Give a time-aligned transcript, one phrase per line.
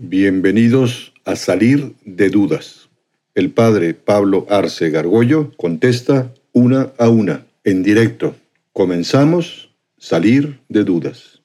[0.00, 2.88] Bienvenidos a Salir de Dudas.
[3.34, 8.36] El padre Pablo Arce Gargollo contesta una a una, en directo.
[8.72, 11.42] Comenzamos Salir de Dudas.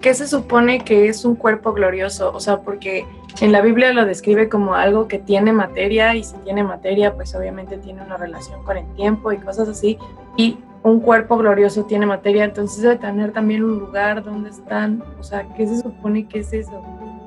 [0.00, 2.32] ¿Qué se supone que es un cuerpo glorioso?
[2.32, 3.04] O sea, porque
[3.40, 7.34] en la Biblia lo describe como algo que tiene materia y si tiene materia, pues
[7.34, 9.98] obviamente tiene una relación con el tiempo y cosas así.
[10.36, 15.22] Y un cuerpo glorioso tiene materia, entonces debe tener también un lugar donde están, o
[15.22, 16.82] sea, ¿qué se supone que es eso?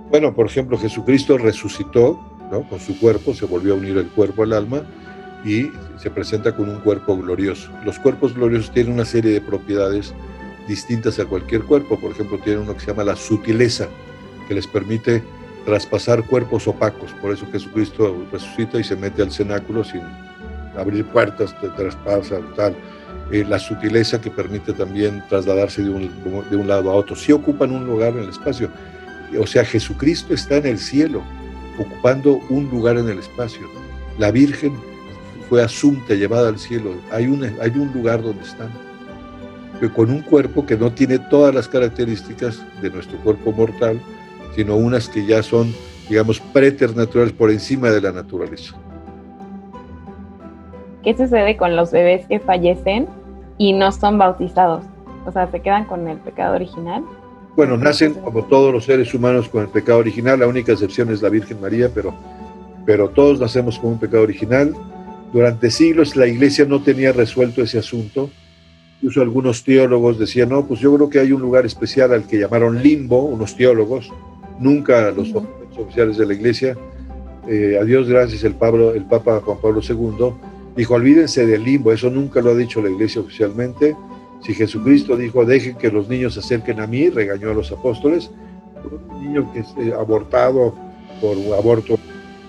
[0.10, 2.20] Bueno, por ejemplo, Jesucristo resucitó,
[2.52, 2.64] ¿no?
[2.64, 4.84] Con su cuerpo, se volvió a unir el cuerpo al alma
[5.46, 7.70] y se presenta con un cuerpo glorioso.
[7.86, 10.14] Los cuerpos gloriosos tienen una serie de propiedades
[10.68, 13.88] distintas a cualquier cuerpo, por ejemplo, tienen uno que se llama la sutileza,
[14.48, 15.22] que les permite
[15.70, 20.02] traspasar cuerpos opacos, por eso Jesucristo resucita y se mete al cenáculo sin
[20.76, 22.76] abrir puertas, te traspasa, tal
[23.32, 26.10] eh, la sutileza que permite también trasladarse de un,
[26.50, 27.16] de un lado a otro.
[27.16, 28.70] Si ocupan un lugar en el espacio.
[29.40, 31.22] O sea, Jesucristo está en el cielo,
[31.78, 33.68] ocupando un lugar en el espacio.
[34.18, 34.74] La Virgen
[35.48, 36.96] fue asunta, llevada al cielo.
[37.12, 38.70] Hay un, hay un lugar donde están.
[39.96, 44.02] Con un cuerpo que no tiene todas las características de nuestro cuerpo mortal,
[44.56, 45.74] sino unas que ya son,
[46.10, 48.76] digamos, preternaturales por encima de la naturaleza.
[51.04, 53.08] ¿Qué sucede con los bebés que fallecen
[53.60, 54.84] y no son bautizados.
[55.28, 57.04] O sea, se quedan con el pecado original.
[57.56, 61.22] Bueno, nacen como todos los seres humanos con el pecado original, la única excepción es
[61.22, 62.16] la Virgen María, pero,
[62.86, 64.74] pero todos nacemos con un pecado original.
[65.32, 68.32] Durante siglos la iglesia no tenía resuelto ese asunto.
[68.96, 72.40] Incluso algunos teólogos decían, no, pues yo creo que hay un lugar especial al que
[72.40, 74.12] llamaron limbo, unos teólogos,
[74.60, 75.34] nunca los
[75.78, 76.78] oficiales de la iglesia.
[77.48, 80.34] Eh, a Dios gracias el, Pablo, el Papa Juan Pablo II
[80.80, 83.98] Dijo, olvídense del limbo, eso nunca lo ha dicho la iglesia oficialmente.
[84.42, 88.32] Si Jesucristo dijo, dejen que los niños se acerquen a mí, regañó a los apóstoles,
[89.10, 90.74] un niño que es eh, abortado
[91.20, 92.00] por un aborto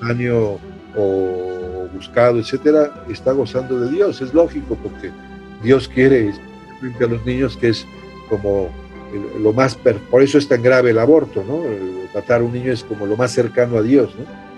[0.03, 0.58] año
[0.97, 4.22] o buscado, etcétera, está gozando de Dios.
[4.22, 5.10] Es lógico porque
[5.65, 6.32] Dios quiere
[7.00, 7.84] a los niños que es
[8.28, 8.69] como
[9.41, 9.76] lo más,
[10.10, 11.62] por eso es tan grave el aborto, ¿no?
[12.15, 14.50] Matar a un niño es como lo más cercano a Dios, ¿no?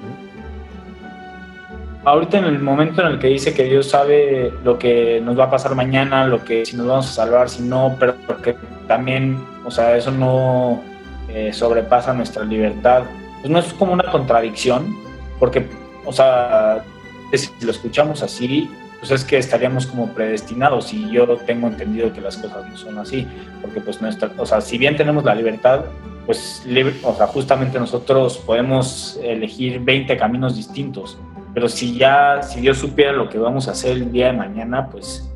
[2.05, 5.45] ahorita en el momento en el que dice que Dios sabe lo que nos va
[5.45, 9.43] a pasar mañana, lo que si nos vamos a salvar, si no, pero que también,
[9.65, 10.83] o sea, eso no
[11.29, 13.05] eh, sobrepasa nuestra libertad,
[13.41, 14.97] pues no es como una contradicción,
[15.39, 15.67] porque,
[16.05, 16.85] o sea,
[17.33, 18.69] si lo escuchamos así,
[19.03, 22.99] pues es que estaríamos como predestinados y yo tengo entendido que las cosas no son
[22.99, 23.27] así,
[23.61, 25.85] porque pues nuestra, o sea, si bien tenemos la libertad,
[26.25, 26.65] pues
[27.03, 31.19] o sea, justamente nosotros podemos elegir 20 caminos distintos
[31.55, 34.89] pero si ya, si Dios supiera lo que vamos a hacer el día de mañana,
[34.89, 35.29] pues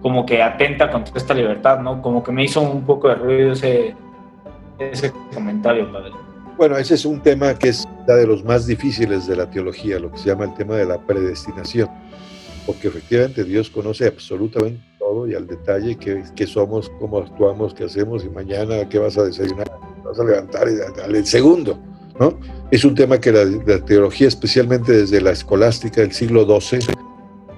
[0.00, 2.02] como que atenta contra esta libertad, ¿no?
[2.02, 3.94] Como que me hizo un poco de ruido ese,
[4.78, 6.10] ese comentario, padre.
[6.56, 10.10] Bueno, ese es un tema que es de los más difíciles de la teología, lo
[10.10, 11.88] que se llama el tema de la predestinación,
[12.66, 17.84] porque efectivamente Dios conoce absolutamente todo y al detalle qué, qué somos, cómo actuamos, qué
[17.84, 19.70] hacemos y mañana qué vas a desayunar,
[20.04, 20.68] vas a levantar
[21.04, 21.78] al segundo.
[22.70, 26.80] Es un tema que la, teología, especialmente desde la escolástica del siglo XII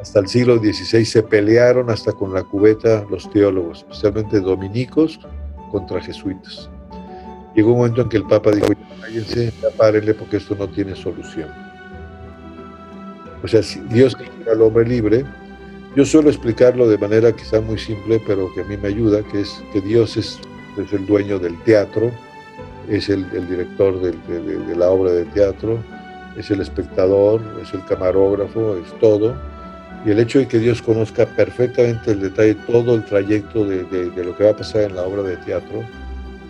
[0.00, 5.18] hasta el siglo XVI, se pelearon hasta con la cubeta los teólogos, especialmente dominicos
[5.70, 6.70] contra jesuitas.
[7.54, 8.66] Llegó un momento en que el Papa dijo,
[9.00, 11.48] cállense, párenle porque esto no tiene solución.
[13.44, 15.22] O sea, si Dios quiere al hombre libre,
[15.94, 19.42] yo suelo explicarlo de manera quizá muy simple, pero que a mí me ayuda, que
[19.42, 20.40] es que Dios es,
[20.90, 22.10] el dueño del teatro,
[22.88, 25.78] es el, director de, la obra de teatro,
[26.38, 29.36] es el espectador, es el camarógrafo, es todo.
[30.06, 33.84] Y el hecho de que Dios conozca perfectamente el detalle, todo el trayecto de,
[34.24, 35.84] lo que va a pasar en la obra de teatro,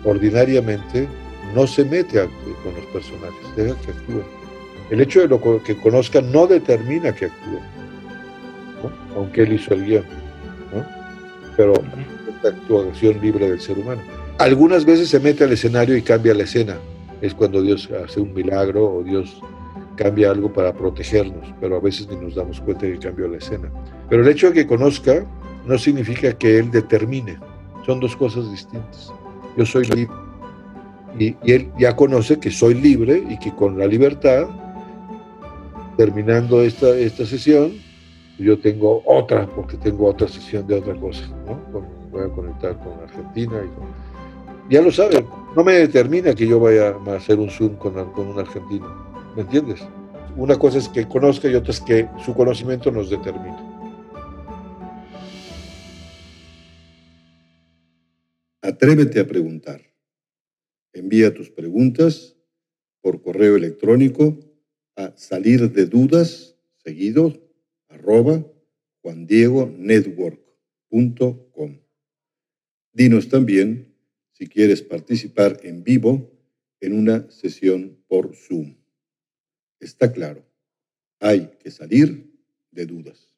[0.05, 1.09] ordinariamente
[1.53, 2.25] no se mete
[2.63, 4.44] con los personajes, deja que actúen.
[4.89, 7.63] El hecho de lo que conozca no determina que actúen,
[9.15, 10.03] aunque él hizo el guion,
[11.57, 14.01] pero es actuación libre del ser humano.
[14.37, 16.77] Algunas veces se mete al escenario y cambia la escena.
[17.21, 19.41] Es cuando Dios hace un milagro o Dios
[19.95, 23.71] cambia algo para protegernos, pero a veces ni nos damos cuenta que cambió la escena.
[24.09, 25.25] Pero el hecho de que conozca
[25.65, 27.39] no significa que Él determine.
[27.85, 29.11] Son dos cosas distintas.
[29.57, 30.15] Yo soy libre
[31.17, 34.47] y, Él ya conoce que soy libre y que con la libertad,
[35.97, 37.73] terminando esta, esta sesión,
[38.37, 41.27] yo tengo otra, porque tengo otra sesión de otra cosa.
[42.11, 44.05] Voy a conectar con Argentina y con
[44.67, 48.27] ya lo saben, no me determina que yo vaya a hacer un Zoom con, con
[48.27, 48.87] un argentino,
[49.35, 49.79] ¿me entiendes?
[50.35, 53.57] Una cosa es que conozca y otra es que su conocimiento nos determina.
[58.59, 59.81] Atrévete a preguntar.
[60.93, 62.35] Envía tus preguntas
[63.01, 64.39] por correo electrónico
[64.95, 67.33] a salir de dudas seguido
[67.89, 68.45] arroba
[69.01, 71.79] juandiegonetwork.com.
[72.93, 73.93] Dinos también
[74.31, 76.31] si quieres participar en vivo
[76.79, 78.77] en una sesión por Zoom.
[79.79, 80.43] Está claro,
[81.19, 82.31] hay que salir
[82.71, 83.35] de dudas.